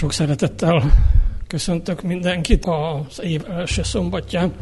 [0.00, 0.82] Sok szeretettel
[1.46, 4.52] köszöntök mindenkit az év első szombatján.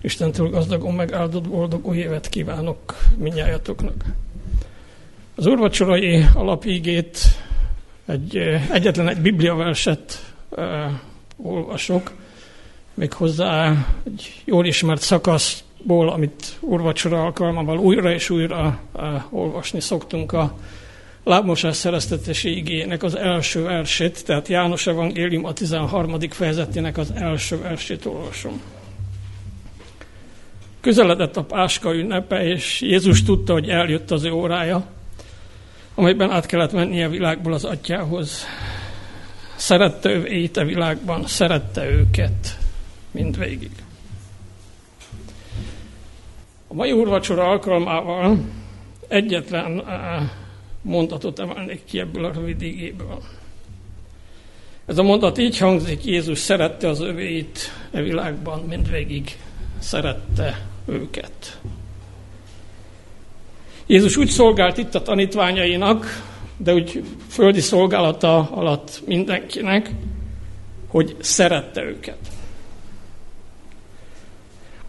[0.00, 4.04] Istentől gazdagon megáldott boldog új évet kívánok minnyájatoknak.
[5.34, 7.18] Az úrvacsorai alapígét
[8.06, 8.36] egy,
[8.70, 10.66] egyetlen egy bibliaverset uh,
[11.36, 12.12] olvasok,
[12.94, 20.56] méghozzá egy jól ismert szakaszból, amit úrvacsora alkalmával újra és újra uh, olvasni szoktunk a
[21.24, 26.20] lábmosás szereztetési igének az első versét, tehát János Evangélium a 13.
[26.20, 28.60] fejezetének az első versét olvasom.
[30.80, 34.86] Közeledett a Páska ünnepe, és Jézus tudta, hogy eljött az ő órája,
[35.94, 38.44] amelyben át kellett mennie a világból az atyához.
[39.56, 42.58] Szerette ő a világban, szerette őket
[43.10, 43.70] mindvégig.
[46.68, 48.38] A mai úrvacsora alkalmával
[49.08, 50.30] egyetlen eh,
[50.82, 53.22] mondatot emelnék ki ebből a rövid igéből.
[54.86, 57.58] Ez a mondat így hangzik, Jézus szerette az övéit
[57.90, 59.36] e világban, mindvégig
[59.78, 61.60] szerette őket.
[63.86, 69.90] Jézus úgy szolgált itt a tanítványainak, de úgy földi szolgálata alatt mindenkinek,
[70.88, 72.18] hogy szerette őket.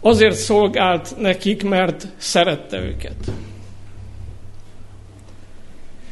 [0.00, 3.30] Azért szolgált nekik, mert szerette őket.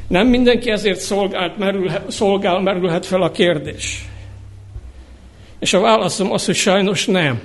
[0.09, 4.05] Nem mindenki ezért szolgált, merülhet, szolgál, merülhet fel a kérdés.
[5.59, 7.41] És a válaszom az, hogy sajnos nem.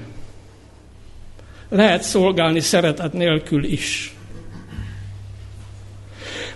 [1.69, 4.15] Lehet szolgálni szeretet nélkül is.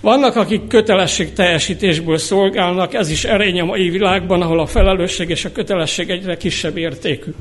[0.01, 5.45] Vannak, akik kötelesség teljesítésből szolgálnak, ez is erény a mai világban, ahol a felelősség és
[5.45, 7.31] a kötelesség egyre kisebb értékű.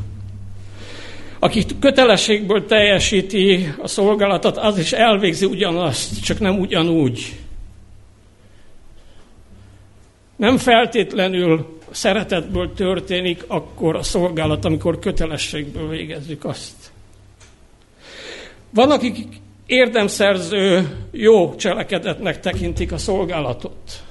[1.38, 7.39] Aki kötelességből teljesíti a szolgálatot, az is elvégzi ugyanazt, csak nem ugyanúgy.
[10.40, 16.92] Nem feltétlenül szeretetből történik akkor a szolgálat, amikor kötelességből végezzük azt.
[18.70, 19.26] Van, akik
[19.66, 24.02] érdemszerző jó cselekedetnek tekintik a szolgálatot.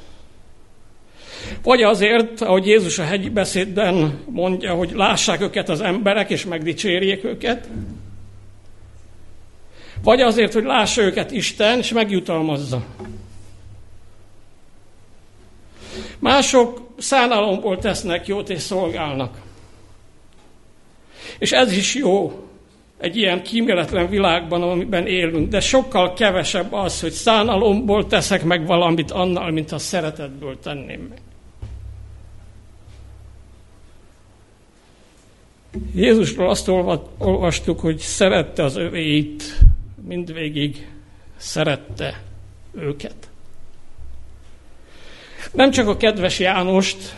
[1.63, 7.23] Vagy azért, ahogy Jézus a hegyi beszédben mondja, hogy lássák őket az emberek, és megdicsérjék
[7.23, 7.69] őket.
[10.03, 12.85] Vagy azért, hogy lássa őket Isten, és megjutalmazza.
[16.19, 19.41] Mások szánalomból tesznek jót és szolgálnak.
[21.37, 22.43] És ez is jó
[22.97, 29.11] egy ilyen kíméletlen világban, amiben élünk, de sokkal kevesebb az, hogy szánalomból teszek meg valamit
[29.11, 31.21] annal, mint a szeretetből tenném meg.
[35.95, 36.67] Jézusról azt
[37.17, 39.43] olvastuk, hogy szerette az övéit,
[40.07, 40.87] mindvégig
[41.37, 42.21] szerette
[42.71, 43.28] őket.
[45.51, 47.15] Nem csak a kedves Jánost,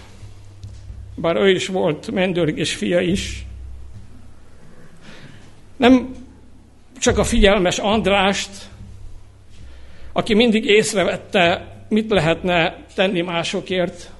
[1.16, 3.46] bár ő is volt mendőrgés fia is,
[5.78, 6.16] nem
[7.00, 8.70] csak a figyelmes Andrást,
[10.12, 14.12] aki mindig észrevette, mit lehetne tenni másokért,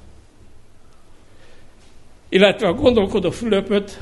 [2.30, 3.98] illetve a gondolkodó Fülöpöt,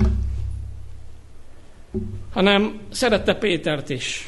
[2.31, 4.27] hanem szerette Pétert is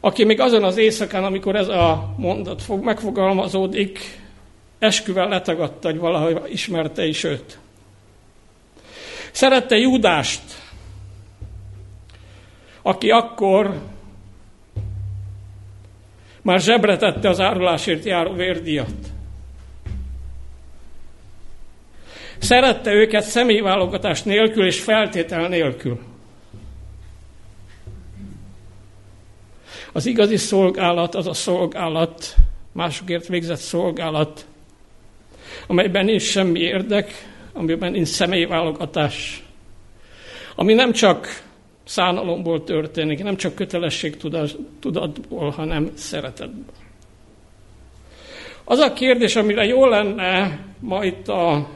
[0.00, 4.20] aki még azon az éjszakán, amikor ez a mondat fog, megfogalmazódik,
[4.78, 7.58] esküvel letagadta, hogy valahogy ismerte is őt.
[9.32, 10.42] Szerette Júdást,
[12.82, 13.80] aki akkor
[16.42, 18.94] már zsebre tette az árulásért járó vérdiat.
[22.38, 26.09] Szerette őket személyválogatás nélkül és feltétel nélkül.
[29.92, 32.34] Az igazi szolgálat az a szolgálat,
[32.72, 34.46] másokért végzett szolgálat,
[35.66, 37.12] amelyben nincs semmi érdek,
[37.52, 39.44] amiben nincs személyválogatás,
[40.54, 41.42] ami nem csak
[41.84, 44.16] szánalomból történik, nem csak kötelesség
[44.80, 46.74] tudatból, hanem szeretetből.
[48.64, 51.66] Az a kérdés, amire jó lenne ma itt a, a,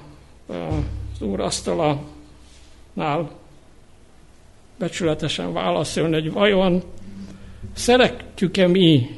[1.15, 3.31] az úr asztalanál
[4.79, 6.83] becsületesen válaszolni, hogy vajon
[7.73, 9.11] Szeretjük-e mi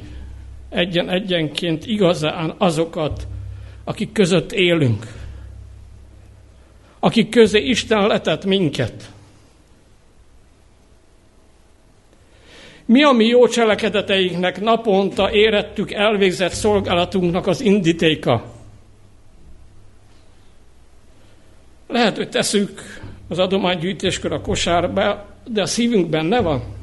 [0.69, 3.27] egyen-egyenként igazán azokat,
[3.83, 5.05] akik között élünk?
[6.99, 9.11] Akik közé Isten letett minket?
[12.85, 18.43] Mi a mi jó cselekedeteinknek naponta érettük elvégzett szolgálatunknak az indítéka?
[21.87, 22.81] Lehet, hogy teszünk
[23.27, 26.76] az adománygyűjtéskor a kosárba, de a szívünk benne van.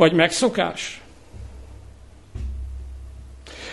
[0.00, 1.00] Vagy megszokás?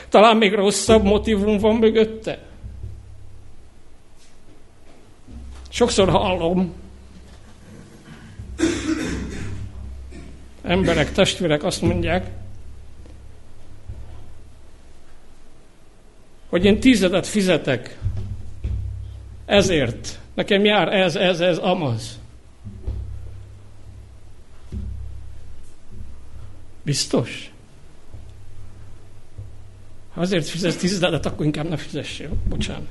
[0.09, 2.39] Talán még rosszabb motivum van mögötte.
[5.69, 6.73] Sokszor hallom,
[10.63, 12.29] emberek, testvérek azt mondják,
[16.49, 17.97] hogy én tizedet fizetek
[19.45, 20.19] ezért.
[20.33, 22.19] Nekem jár ez, ez, ez, amaz.
[26.87, 27.51] Biztos?
[30.13, 32.29] Ha azért fizetsz tizedet, akkor inkább ne fizessél.
[32.49, 32.87] Bocsánat.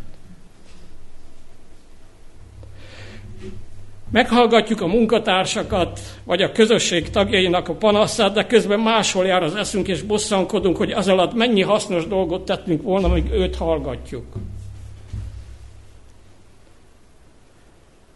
[4.11, 9.89] Meghallgatjuk a munkatársakat, vagy a közösség tagjainak a panaszát, de közben máshol jár az eszünk,
[9.89, 14.27] és bosszankodunk, hogy az alatt mennyi hasznos dolgot tettünk volna, amíg őt hallgatjuk.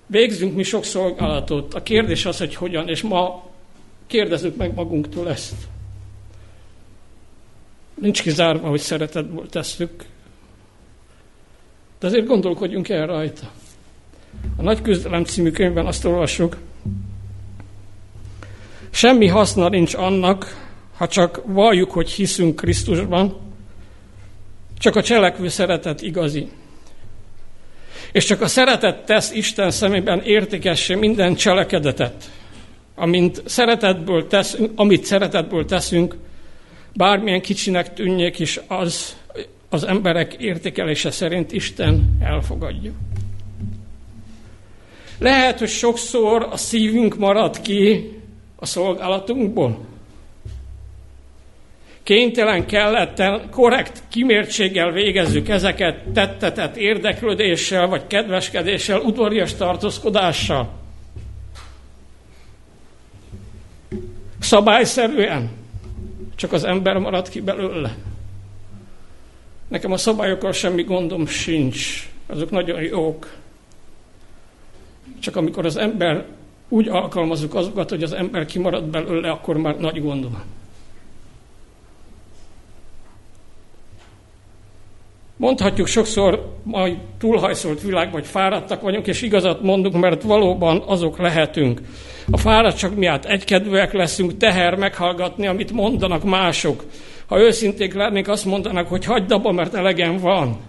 [0.06, 1.75] Végzünk mi sok szolgálatot.
[1.75, 3.50] A kérdés az, hogy hogyan, és ma
[4.11, 5.55] kérdezzük meg magunktól ezt.
[7.95, 10.05] Nincs kizárva, hogy szeretetből tesszük,
[11.99, 13.51] de azért gondolkodjunk el rajta.
[14.57, 16.57] A Nagy Küzdelem című könyvben azt olvassuk,
[18.91, 23.37] semmi haszna nincs annak, ha csak valljuk, hogy hiszünk Krisztusban,
[24.79, 26.49] csak a cselekvő szeretet igazi.
[28.13, 32.31] És csak a szeretet tesz Isten szemében értékessé minden cselekedetet,
[33.00, 36.17] amint szeretetből teszünk, amit szeretetből teszünk,
[36.94, 39.19] bármilyen kicsinek tűnjék is, az
[39.70, 42.93] az emberek értékelése szerint Isten elfogadja.
[45.19, 48.11] Lehet, hogy sokszor a szívünk marad ki
[48.56, 49.79] a szolgálatunkból.
[52.03, 60.80] Kénytelen, kelletten, korrekt kimértséggel végezzük ezeket tettetett érdeklődéssel, vagy kedveskedéssel, udvarias tartózkodással.
[64.50, 65.50] Szabályszerűen
[66.35, 67.97] csak az ember marad ki belőle.
[69.69, 73.32] Nekem a szabályokkal semmi gondom sincs, azok nagyon jók.
[75.20, 76.25] Csak amikor az ember
[76.69, 80.43] úgy alkalmazunk azokat, hogy az ember kimarad belőle, akkor már nagy gond van.
[85.41, 91.81] Mondhatjuk sokszor, majd túlhajszolt világ, vagy fáradtak vagyunk, és igazat mondunk, mert valóban azok lehetünk.
[92.31, 96.85] A fáradtság miatt egykedvűek leszünk, teher meghallgatni, amit mondanak mások.
[97.27, 100.61] Ha őszinték lennénk, azt mondanak, hogy hagyd abba, mert elegem van.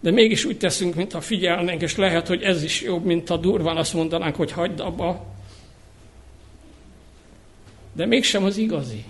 [0.00, 3.76] De mégis úgy teszünk, mintha figyelnénk, és lehet, hogy ez is jobb, mint ha durván
[3.76, 5.24] azt mondanánk, hogy hagyd abba.
[7.92, 9.04] De mégsem az igazi.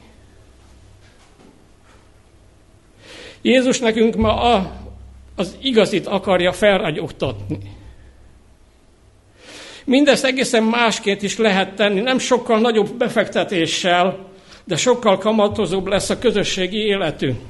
[3.47, 4.73] Jézus nekünk ma a,
[5.37, 7.59] az igazit akarja felragyogtatni.
[9.85, 14.19] Mindezt egészen másként is lehet tenni, nem sokkal nagyobb befektetéssel,
[14.65, 17.41] de sokkal kamatozóbb lesz a közösségi életünk.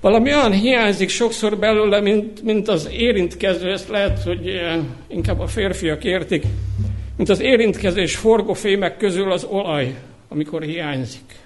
[0.00, 4.78] Valami olyan hiányzik sokszor belőle, mint, mint az érintkező, ezt lehet, hogy eh,
[5.08, 6.44] inkább a férfiak értik,
[7.16, 9.94] mint az érintkező és forgófémek közül az olaj,
[10.28, 11.45] amikor hiányzik.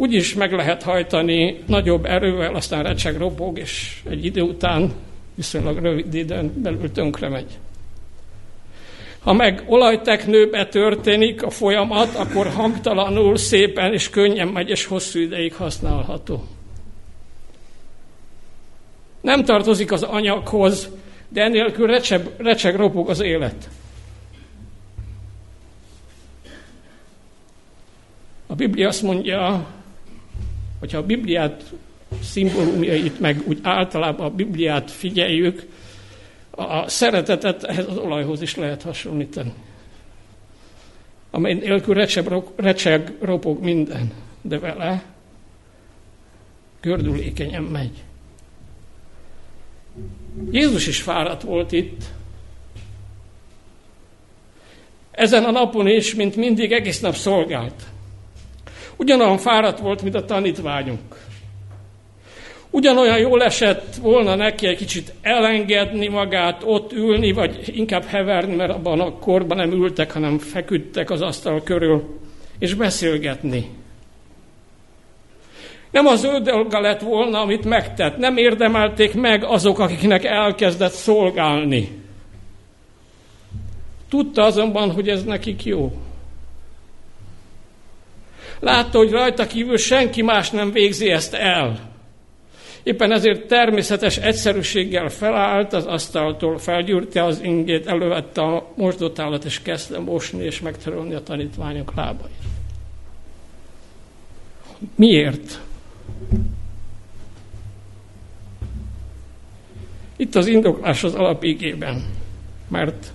[0.00, 4.92] Úgy is meg lehet hajtani nagyobb erővel, aztán recseg robog, és egy idő után
[5.34, 7.58] viszonylag rövid időn belül tönkre megy.
[9.18, 15.54] Ha meg olajteknőbe történik a folyamat, akkor hangtalanul, szépen és könnyen megy, és hosszú ideig
[15.54, 16.44] használható.
[19.20, 20.88] Nem tartozik az anyaghoz,
[21.28, 23.68] de enélkül recseg, recseg ropog az élet.
[28.46, 29.66] A Biblia azt mondja,
[30.80, 31.64] hogyha a Bibliát
[32.22, 35.66] szimbólumjait, meg úgy általában a Bibliát figyeljük,
[36.50, 39.52] a szeretetet ehhez az olajhoz is lehet hasonlítani.
[41.30, 45.04] Amely nélkül recseg, recseg ropog minden, de vele
[46.80, 48.02] gördülékenyen megy.
[50.50, 52.04] Jézus is fáradt volt itt.
[55.10, 57.82] Ezen a napon is, mint mindig, egész nap szolgált.
[59.00, 61.16] Ugyanolyan fáradt volt, mint a tanítványunk.
[62.70, 68.70] Ugyanolyan jól esett volna neki egy kicsit elengedni magát, ott ülni, vagy inkább heverni, mert
[68.70, 72.18] abban a korban nem ültek, hanem feküdtek az asztal körül,
[72.58, 73.68] és beszélgetni.
[75.90, 78.16] Nem az ő dolga lett volna, amit megtett.
[78.16, 81.88] Nem érdemelték meg azok, akiknek elkezdett szolgálni.
[84.08, 85.92] Tudta azonban, hogy ez nekik jó.
[88.60, 91.90] Látta, hogy rajta kívül senki más nem végzi ezt el.
[92.82, 99.98] Éppen ezért természetes egyszerűséggel felállt az asztaltól, felgyűrte az ingét, elővette a mosdótálat, és kezdte
[99.98, 102.32] mosni és megtörölni a tanítványok lábait.
[104.94, 105.60] Miért?
[110.16, 112.04] Itt az indoklás az alapigében,
[112.68, 113.12] mert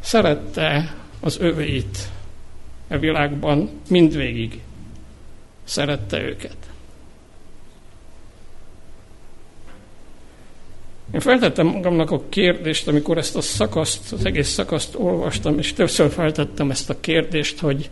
[0.00, 1.98] szerette az övéit
[2.88, 4.60] e világban mindvégig.
[5.64, 6.56] Szerette őket.
[11.12, 16.10] Én feltettem magamnak a kérdést, amikor ezt a szakaszt, az egész szakaszt olvastam, és többször
[16.10, 17.90] feltettem ezt a kérdést, hogy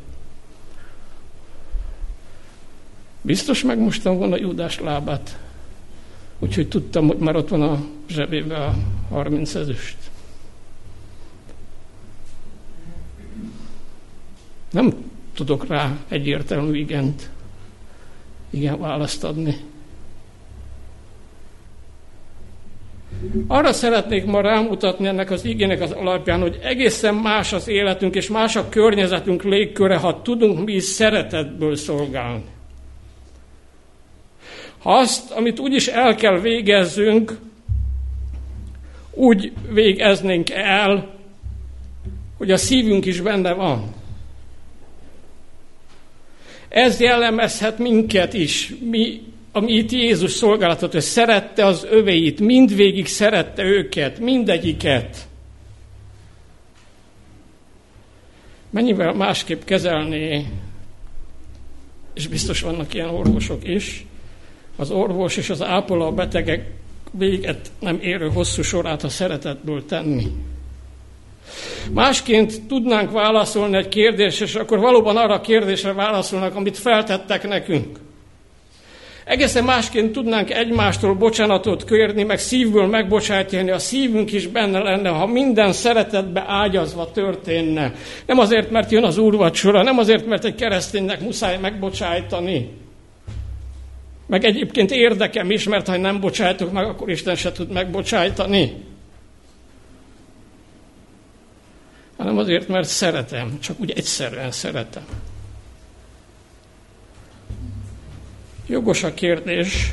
[3.20, 5.38] biztos megmostam volna Júdás lábát,
[6.38, 8.74] úgyhogy tudtam, hogy már ott van a zsebébe a
[9.10, 10.05] 30 ezüst.
[14.76, 14.94] Nem
[15.34, 17.30] tudok rá egyértelmű igent,
[18.50, 19.56] igen választ adni.
[23.46, 28.28] Arra szeretnék ma rámutatni ennek az igének az alapján, hogy egészen más az életünk és
[28.28, 32.44] más a környezetünk légköre, ha tudunk mi is szeretetből szolgálni.
[34.78, 37.38] Ha azt, amit úgyis el kell végezzünk,
[39.10, 41.14] úgy végeznénk el,
[42.36, 44.04] hogy a szívünk is benne van.
[46.76, 48.74] Ez jellemezhet minket is.
[48.90, 55.28] Mi, ami itt Jézus szolgálatot, hogy szerette az övéit, mindvégig szerette őket, mindegyiket.
[58.70, 60.46] Mennyivel másképp kezelné,
[62.14, 64.06] és biztos vannak ilyen orvosok is,
[64.76, 66.70] az orvos és az ápoló a betegek
[67.10, 70.26] véget nem érő hosszú sorát a szeretetből tenni.
[71.92, 77.98] Másként tudnánk válaszolni egy kérdésre, és akkor valóban arra a kérdésre válaszolnak, amit feltettek nekünk.
[79.26, 85.26] Egészen másként tudnánk egymástól bocsánatot kérni, meg szívből megbocsátani, a szívünk is benne lenne, ha
[85.26, 87.92] minden szeretetbe ágyazva történne.
[88.26, 92.68] Nem azért, mert jön az úrvacsora, nem azért, mert egy kereszténynek muszáj megbocsájtani.
[94.26, 98.72] Meg egyébként érdekem is, mert ha nem bocsájtok meg, akkor Isten se tud megbocsájtani.
[102.16, 105.04] Hanem azért, mert szeretem, csak úgy egyszerűen szeretem.
[108.66, 109.92] Jogos a kérdés,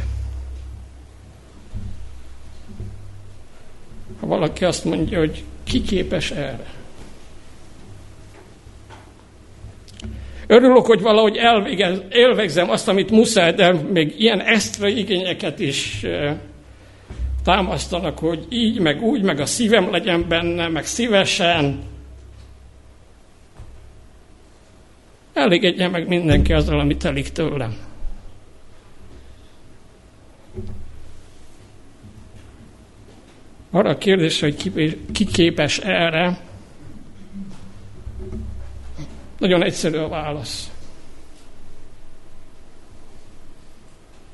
[4.19, 6.71] ha valaki azt mondja, hogy ki képes erre.
[10.47, 16.05] Örülök, hogy valahogy elvégez, elvégzem azt, amit muszáj, de még ilyen extra igényeket is
[17.43, 21.91] támasztanak, hogy így, meg úgy, meg a szívem legyen benne, meg szívesen.
[25.33, 27.77] Elégedjen meg mindenki azzal, amit telik tőlem.
[33.71, 34.55] Arra a kérdés, hogy
[35.11, 36.39] ki, képes erre,
[39.37, 40.71] nagyon egyszerű a válasz.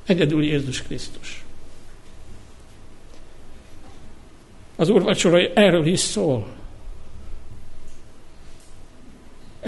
[0.05, 1.43] Egyedül Jézus Krisztus.
[4.75, 6.58] Az úrvacsora erről is szól.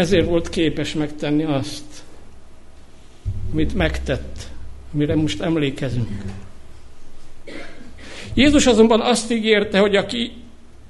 [0.02, 2.04] Ezért volt képes megtenni azt,
[3.52, 4.48] amit megtett,
[4.94, 6.22] amire most emlékezünk.
[8.34, 10.32] Jézus azonban azt ígérte, hogy aki,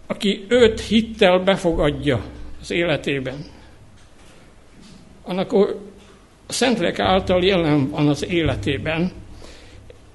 [0.08, 2.24] aki őt hittel befogadja
[2.62, 3.46] az életében,
[5.24, 5.68] annak a
[6.48, 9.12] Szentlélek által jelen van az életében,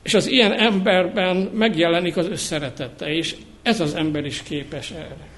[0.03, 5.36] és az ilyen emberben megjelenik az összeretete, és ez az ember is képes erre.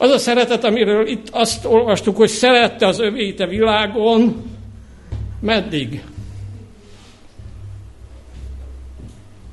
[0.00, 4.42] Az a szeretet, amiről itt azt olvastuk, hogy szerette az övéit a világon,
[5.40, 6.02] meddig?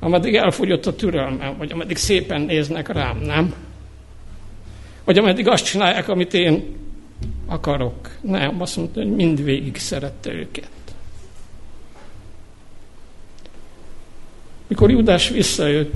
[0.00, 3.54] Ameddig elfogyott a türelmem, vagy ameddig szépen néznek rám, nem?
[5.04, 6.76] Vagy ameddig azt csinálják, amit én
[7.46, 8.10] akarok.
[8.20, 10.70] Nem, azt mondta, hogy mindvégig szerette őket.
[14.66, 15.94] Mikor Judás visszajött,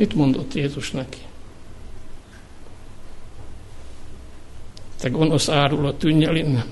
[0.00, 1.18] Mit mondott Jézus neki?
[5.00, 6.66] Te gonosz árul, tűnj el innen.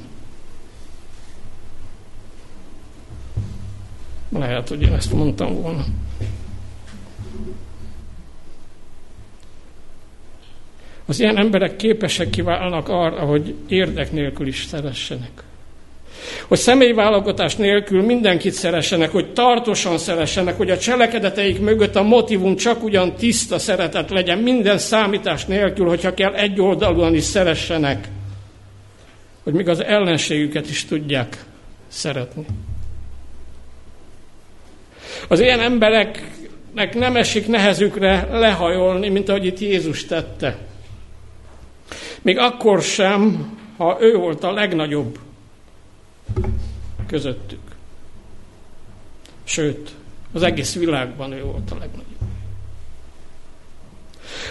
[4.28, 5.84] Lehet, hogy én ezt mondtam volna.
[11.06, 15.42] Az ilyen emberek képesek kiválnak arra, hogy érdek nélkül is szeressenek
[16.48, 22.82] hogy személyválogatás nélkül mindenkit szeressenek, hogy tartósan szeressenek, hogy a cselekedeteik mögött a motivum csak
[22.82, 28.08] ugyan tiszta szeretet legyen, minden számítás nélkül, hogyha kell egyoldalúan is szeressenek,
[29.42, 31.44] hogy még az ellenségüket is tudják
[31.88, 32.44] szeretni.
[35.28, 40.56] Az ilyen embereknek nem esik nehezükre lehajolni, mint ahogy itt Jézus tette.
[42.22, 45.18] Még akkor sem, ha ő volt a legnagyobb
[47.06, 47.60] közöttük.
[49.44, 49.90] Sőt,
[50.32, 52.06] az egész világban ő volt a legnagyobb.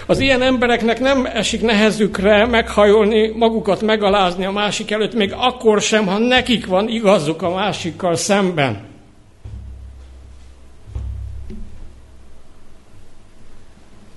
[0.06, 6.06] Az ilyen embereknek nem esik nehezükre meghajolni, magukat megalázni a másik előtt, még akkor sem,
[6.06, 8.86] ha nekik van igazuk a másikkal szemben.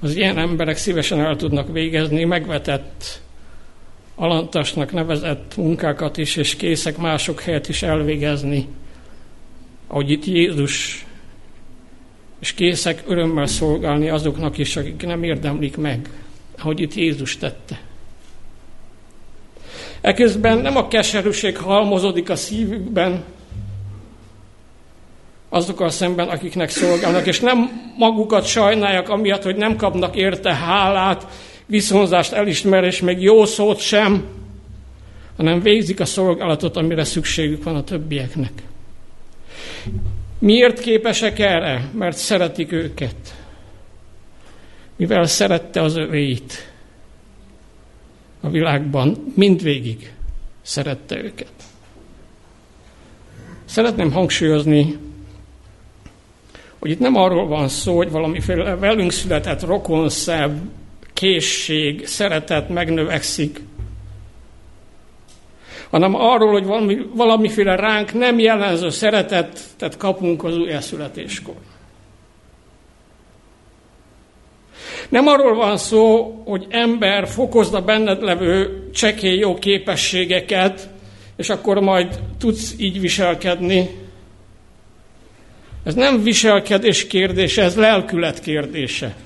[0.02, 3.20] Az ilyen emberek szívesen el tudnak végezni megvetett,
[4.20, 8.68] alantasnak nevezett munkákat is, és készek mások helyet is elvégezni,
[9.86, 11.06] ahogy itt Jézus
[12.40, 16.10] és készek örömmel szolgálni azoknak is, akik nem érdemlik meg,
[16.58, 17.80] ahogy itt Jézus tette.
[20.00, 23.24] Eközben nem a keserűség halmozódik a szívükben,
[25.48, 31.26] azokkal szemben, akiknek szolgálnak, és nem magukat sajnálják amiatt, hogy nem kapnak érte hálát,
[31.70, 34.24] viszonzást, elismerés, még jó szót sem,
[35.36, 38.52] hanem végzik a szolgálatot, amire szükségük van a többieknek.
[40.38, 41.88] Miért képesek erre?
[41.92, 43.34] Mert szeretik őket.
[44.96, 46.72] Mivel szerette az övéit
[48.40, 50.12] a világban, mindvégig
[50.62, 51.52] szerette őket.
[53.64, 54.96] Szeretném hangsúlyozni,
[56.78, 60.60] hogy itt nem arról van szó, hogy valamiféle velünk született rokonszebb,
[61.20, 63.60] készség, szeretet megnövekszik,
[65.90, 71.54] hanem arról, hogy valami, valamiféle ránk nem jelenző szeretetet kapunk az újjászületéskor.
[75.08, 80.88] Nem arról van szó, hogy ember fokozza benned levő csekély jó képességeket,
[81.36, 83.90] és akkor majd tudsz így viselkedni.
[85.84, 89.16] Ez nem viselkedés kérdése, ez lelkület kérdése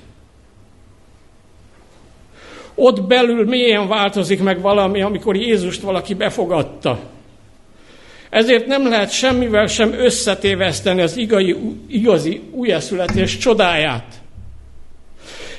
[2.75, 6.99] ott belül milyen változik meg valami, amikor Jézust valaki befogadta.
[8.29, 11.55] Ezért nem lehet semmivel sem összetéveszteni az igazi,
[11.87, 14.21] igazi újjászületés csodáját.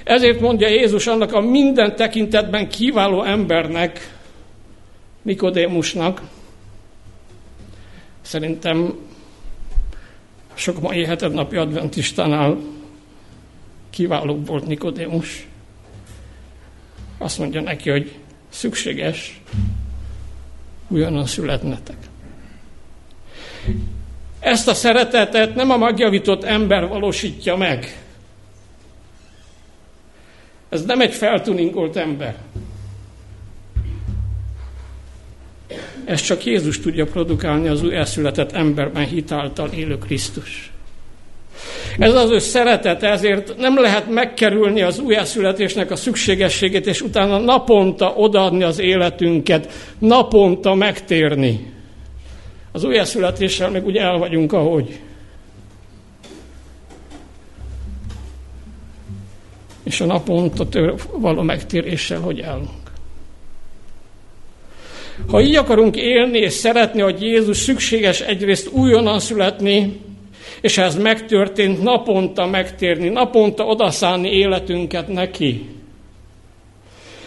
[0.04, 4.14] Ezért mondja Jézus annak a minden tekintetben kiváló embernek,
[5.22, 6.20] Nikodémusnak,
[8.22, 8.94] szerintem
[10.54, 12.58] sok mai hetednapi adventistánál
[13.90, 15.46] kiválóbb volt Nikodémus.
[17.18, 18.14] Azt mondja neki, hogy
[18.48, 19.40] szükséges
[20.88, 21.96] újonnan születnetek.
[24.40, 28.04] Ezt a szeretetet nem a megjavított ember valósítja meg.
[30.68, 32.36] Ez nem egy feltuningolt ember.
[36.04, 40.72] Ez csak Jézus tudja produkálni az újjászületett emberben hitáltal élő Krisztus.
[41.98, 48.12] Ez az ő szeretet, ezért nem lehet megkerülni az újjászületésnek a szükségességét, és utána naponta
[48.16, 51.72] odaadni az életünket, naponta megtérni.
[52.72, 55.00] Az újjászületéssel meg úgy el vagyunk, ahogy.
[59.84, 62.70] És a naponta való megtéréssel, hogy állunk.
[65.26, 70.00] Ha így akarunk élni és szeretni, hogy Jézus szükséges egyrészt újonnan születni,
[70.60, 75.68] és ez megtörtént, naponta megtérni, naponta odaszánni életünket neki.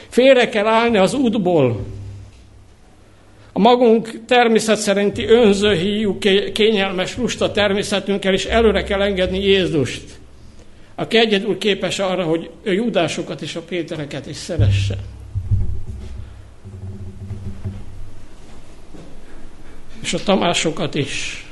[0.09, 1.85] Félre kell állni az útból.
[3.53, 6.17] A magunk természet szerinti önző híjú,
[6.53, 10.03] kényelmes lusta természetünkkel is előre kell engedni Jézust,
[10.95, 14.97] aki egyedül képes arra, hogy ő judásokat és a Pétereket is szeresse.
[20.01, 21.48] És a Tamásokat is.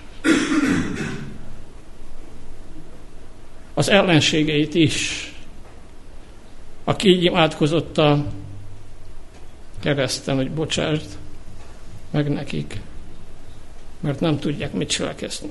[3.77, 5.31] Az ellenségeit is,
[6.83, 8.25] aki így imádkozott a
[9.79, 11.05] kereszten, hogy bocsásd
[12.11, 12.79] meg nekik,
[13.99, 15.49] mert nem tudják, mit cselekezni.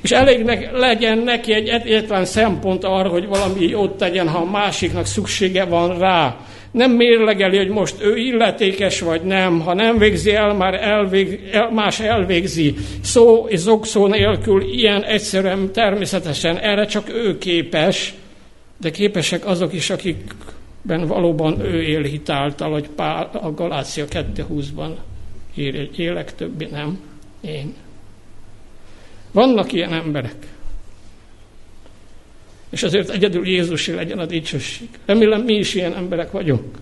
[0.00, 5.06] És elég legyen neki egy egyetlen szempont arra, hogy valami jót tegyen, ha a másiknak
[5.06, 6.36] szüksége van rá.
[6.72, 11.70] Nem mérlegeli, hogy most ő illetékes vagy nem, ha nem végzi el, már elvég, el,
[11.70, 12.74] más elvégzi.
[13.00, 18.14] Szó és zokszó nélkül ilyen egyszerűen természetesen erre csak ő képes,
[18.80, 24.90] de képesek azok is, akikben valóban ő él hitáltal, hogy Pál a Galácia 2.20-ban
[25.96, 27.00] élek, többi nem,
[27.40, 27.74] én.
[29.32, 30.34] Vannak ilyen emberek.
[32.72, 34.88] És azért egyedül Jézusi legyen a dicsőség.
[35.06, 36.76] Remélem mi is ilyen emberek vagyunk.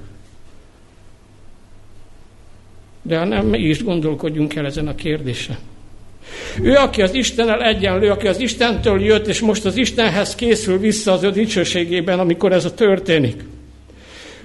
[3.02, 5.58] De ha nem, mi is gondolkodjunk el ezen a kérdésen.
[6.62, 11.12] Ő, aki az Istennel egyenlő, aki az Istentől jött, és most az Istenhez készül vissza
[11.12, 13.44] az ő dicsőségében, amikor ez a történik.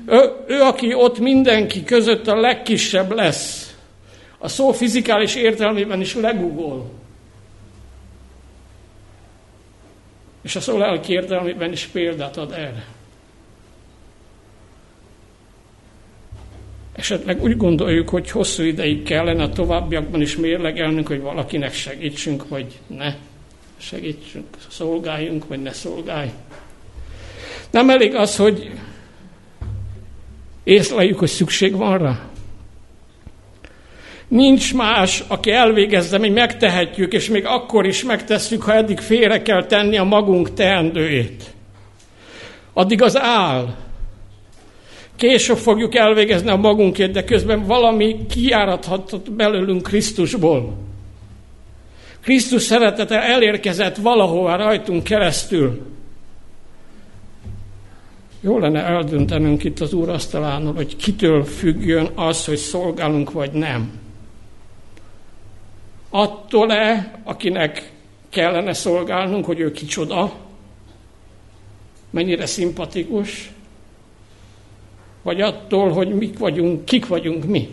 [0.07, 3.75] Ő, ő, aki ott mindenki között a legkisebb lesz,
[4.37, 6.91] a szó fizikális értelmében is legugol.
[10.45, 12.85] És a szó lelki értelmében is példát ad erre.
[16.93, 22.79] Esetleg úgy gondoljuk, hogy hosszú ideig kellene a továbbiakban is mérlegelnünk, hogy valakinek segítsünk, vagy
[22.87, 23.15] ne
[23.77, 26.35] segítsünk, szolgáljunk, vagy ne szolgáljunk.
[27.71, 28.71] Nem elég az, hogy
[30.63, 32.29] észleljük, hogy szükség van rá.
[34.27, 39.65] Nincs más, aki elvégezze, mi megtehetjük, és még akkor is megtesszük, ha eddig félre kell
[39.65, 41.43] tenni a magunk teendőjét.
[42.73, 43.75] Addig az áll.
[45.15, 50.73] Később fogjuk elvégezni a magunkét, de közben valami kiáradhatott belőlünk Krisztusból.
[52.21, 55.81] Krisztus szeretete elérkezett valahova rajtunk keresztül.
[58.41, 63.91] Jó lenne eldöntenünk itt az Úr asztalán, hogy kitől függjön az, hogy szolgálunk vagy nem.
[66.09, 67.91] Attól-e, akinek
[68.29, 70.33] kellene szolgálnunk, hogy ő kicsoda,
[72.09, 73.51] mennyire szimpatikus,
[75.21, 77.69] vagy attól, hogy mik vagyunk, kik vagyunk mi.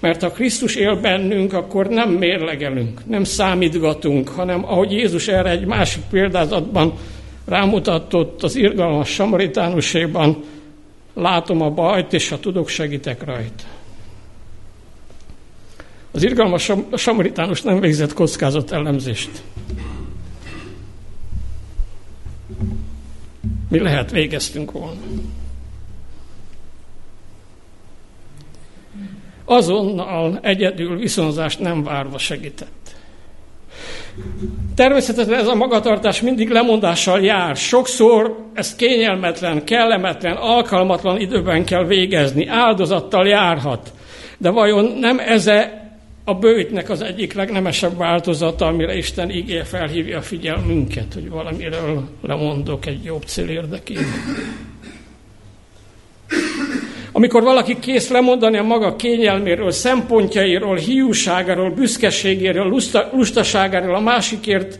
[0.00, 5.66] Mert ha Krisztus él bennünk, akkor nem mérlegelünk, nem számítgatunk, hanem ahogy Jézus erre egy
[5.66, 6.94] másik példázatban
[7.44, 10.44] rámutatott az irgalmas samaritánuséban,
[11.14, 13.64] látom a bajt, és ha tudok, segítek rajta.
[16.16, 19.30] Az irgalmas samaritánus nem végzett kockázat elemzést.
[23.68, 25.00] Mi lehet végeztünk volna.
[29.44, 32.96] Azonnal egyedül viszonzást nem várva segített.
[34.74, 37.56] Természetesen ez a magatartás mindig lemondással jár.
[37.56, 43.92] Sokszor ezt kényelmetlen, kellemetlen, alkalmatlan időben kell végezni, áldozattal járhat.
[44.38, 45.46] De vajon nem ez
[46.28, 52.86] a bőjtnek az egyik legnemesebb változata, amire Isten ígér felhívja a figyelmünket, hogy valamiről lemondok
[52.86, 54.04] egy jobb cél érdekében.
[57.12, 64.78] Amikor valaki kész lemondani a maga kényelméről, szempontjairól, hiúságáról, büszkeségéről, lusta, lustaságáról, a másikért,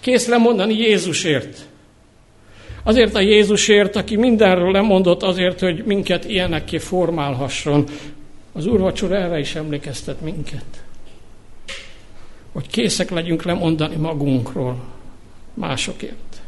[0.00, 1.58] kész lemondani Jézusért.
[2.84, 7.84] Azért a Jézusért, aki mindenről lemondott, azért, hogy minket ilyenekké formálhasson.
[8.52, 10.64] Az úrvacsora erre is emlékeztet minket.
[12.52, 14.76] Hogy készek legyünk lemondani magunkról
[15.54, 16.40] másokért.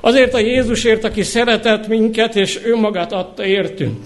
[0.00, 3.98] Azért a Jézusért, aki szeretett minket, és ő magát adta értünk.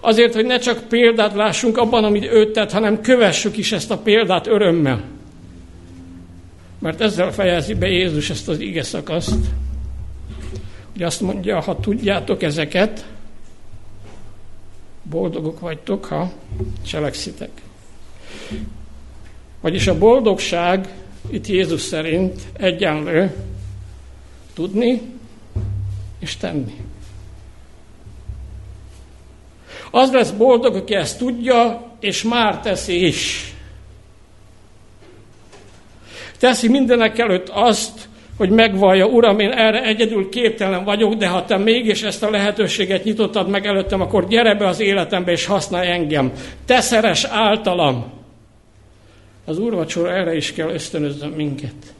[0.00, 3.98] Azért, hogy ne csak példát lássunk abban, amit ő tett, hanem kövessük is ezt a
[3.98, 5.04] példát örömmel.
[6.78, 9.44] Mert ezzel fejezi be Jézus ezt az ige szakaszt,
[10.92, 13.04] hogy azt mondja, ha tudjátok ezeket,
[15.10, 16.32] boldogok vagytok, ha
[16.86, 17.50] cselekszitek.
[19.60, 20.94] Vagyis a boldogság
[21.30, 23.34] itt Jézus szerint egyenlő
[24.54, 25.00] Tudni
[26.18, 26.84] és tenni.
[29.90, 33.54] Az lesz boldog, aki ezt tudja, és már teszi is.
[36.38, 41.56] Teszi mindenek előtt azt, hogy megvallja, Uram, én erre egyedül képtelen vagyok, de ha te
[41.56, 46.32] mégis ezt a lehetőséget nyitottad meg előttem, akkor gyere be az életembe és használj engem.
[46.64, 48.04] Te szeres általam.
[49.44, 51.94] Az úrvacsora erre is kell ösztönözzön minket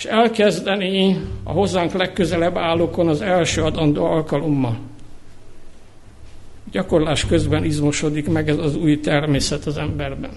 [0.00, 4.78] és elkezdeni a hozzánk legközelebb állókon az első adandó alkalommal.
[6.70, 10.30] Gyakorlás közben izmosodik meg ez az új természet az emberben.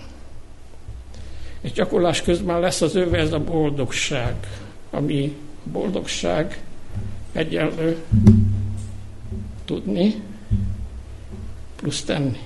[1.64, 4.36] És gyakorlás közben lesz az öve ez a boldogság,
[4.90, 6.62] ami boldogság
[7.32, 8.04] egyenlő
[9.66, 10.22] tudni
[11.76, 12.40] plusz tenni.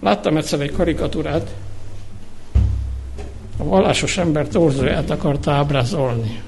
[0.00, 1.54] Láttam egyszer egy karikatúrát,
[3.56, 6.42] a vallásos ember torzóját akarta ábrázolni.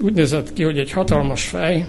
[0.00, 1.86] Úgy nézett ki, hogy egy hatalmas fej,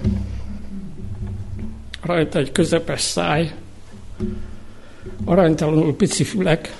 [2.01, 3.53] rajta egy közepes száj,
[5.25, 6.75] aranytalanul pici fülek,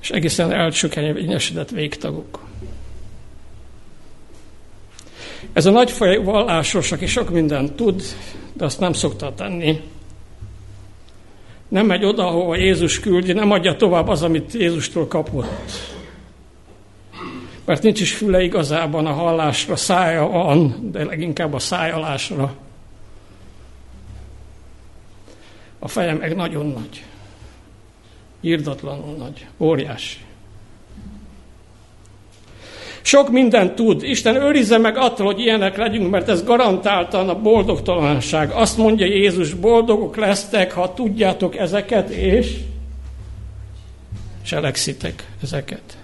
[0.00, 2.40] és egészen elcsökenyedett végtagok.
[5.52, 8.02] Ez a nagyfaj vallásos, aki sok mindent tud,
[8.52, 9.80] de azt nem szokta tenni,
[11.70, 15.48] nem megy oda, ahova Jézus küldi, nem adja tovább az, amit Jézustól kapott.
[17.64, 22.54] Mert nincs is füle igazában a hallásra, szája van, de leginkább a szájalásra.
[25.82, 27.04] A feje meg nagyon nagy.
[28.40, 29.46] Írdatlanul nagy.
[29.58, 30.18] Óriási.
[33.02, 34.02] Sok mindent tud.
[34.02, 38.50] Isten őrizze meg attól, hogy ilyenek legyünk, mert ez garantáltan a boldogtalanság.
[38.50, 42.56] Azt mondja Jézus, boldogok lesztek, ha tudjátok ezeket, és
[44.42, 45.98] cselekszitek ezeket.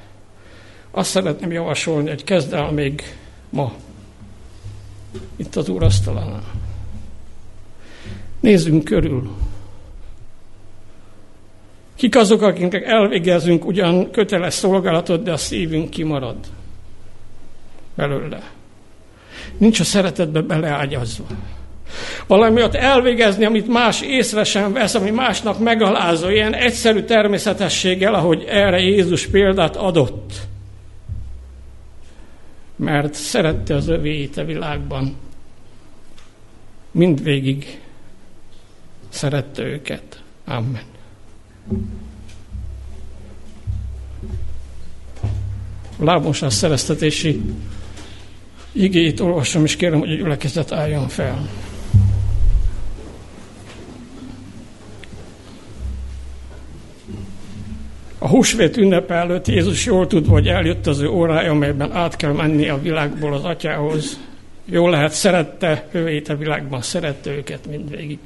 [0.90, 3.02] Azt szeretném javasolni, hogy kezd el még
[3.50, 3.72] ma,
[5.36, 6.52] itt az úrasztalánál.
[8.40, 9.30] Nézzünk körül.
[11.96, 16.36] Kik azok, akiknek elvégezünk ugyan köteles szolgálatot, de a szívünk kimarad
[17.94, 18.50] belőle.
[19.58, 21.24] Nincs a szeretetbe beleágyazva.
[22.26, 28.44] Valami ott elvégezni, amit más észre sem vesz, ami másnak megalázó, ilyen egyszerű természetességgel, ahogy
[28.48, 30.32] erre Jézus példát adott.
[32.76, 35.16] Mert szerette az övéit a világban.
[36.90, 37.80] Mindvégig
[39.08, 40.22] szerette őket.
[40.44, 40.94] Amen.
[45.98, 47.40] A lábmosás szereztetési
[48.72, 51.48] igéit olvasom, és kérem, hogy a gyülekezet álljon fel.
[58.18, 62.32] A húsvét ünnepe előtt Jézus jól tudva, hogy eljött az ő órája, amelyben át kell
[62.32, 64.18] menni a világból az atyához.
[64.64, 68.18] Jól lehet, szerette ővét a világban, szerette őket mindvégig.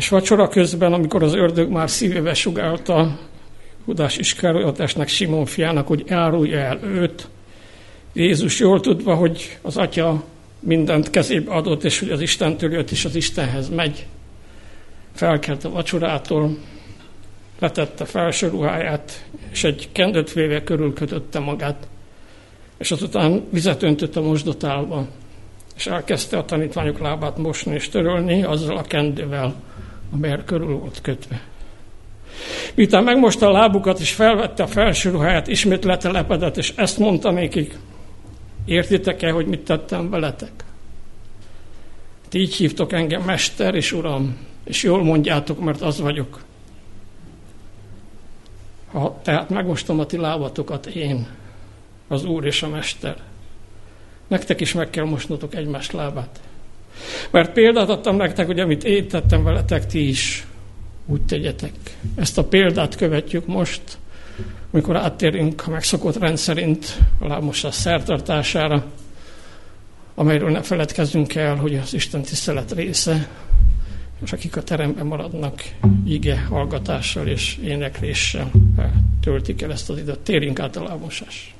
[0.00, 3.18] És vacsora közben, amikor az ördög már szívébe sugálta
[3.84, 7.28] Hudás Iskáriotesnek, Simon fiának, hogy árulja el őt,
[8.12, 10.24] Jézus jól tudva, hogy az Atya
[10.60, 14.06] mindent kezébe adott, és hogy az Istentől jött, és az Istenhez megy.
[15.14, 16.56] Felkelt a vacsorától,
[17.58, 21.88] letette felső ruháját, és egy kendőt véve körülkötötte magát,
[22.78, 25.06] és azután vizet öntött a mosdotálba,
[25.76, 29.54] és elkezdte a tanítványok lábát mosni és törölni azzal a kendővel,
[30.12, 31.42] amelyel körül volt kötve.
[32.74, 37.78] Miután megmosta a lábukat és felvette a felső ruháját, ismét letelepedett, és ezt mondta nékik,
[38.64, 40.64] Értitek-e, hogy mit tettem veletek?
[42.28, 46.40] Ti így hívtok engem Mester és Uram, és jól mondjátok, mert az vagyok.
[48.92, 51.26] Ha tehát megmostom a ti lábatokat én,
[52.08, 53.16] az Úr és a Mester,
[54.26, 56.40] nektek is meg kell mosnotok egymás lábát.
[57.30, 60.46] Mert példát adtam nektek, hogy amit én tettem veletek, ti is
[61.06, 61.72] úgy tegyetek.
[62.14, 63.82] Ezt a példát követjük most,
[64.72, 68.84] amikor áttérünk a megszokott rendszerint a lábmosás szertartására,
[70.14, 73.28] amelyről ne feledkezzünk el, hogy az Isten tisztelet része,
[74.24, 75.62] és akik a teremben maradnak,
[76.06, 78.50] ige hallgatással és énekléssel
[79.20, 80.18] töltik el ezt az időt.
[80.18, 81.54] Térjünk át a lábmosás.